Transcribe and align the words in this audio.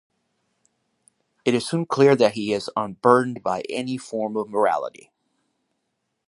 It 1.45 1.53
is 1.53 1.67
soon 1.67 1.85
clear 1.85 2.15
that 2.15 2.33
he 2.33 2.53
is 2.53 2.71
unburdened 2.75 3.43
by 3.43 3.61
any 3.69 3.99
form 3.99 4.35
of 4.35 4.49
morality. 4.49 5.11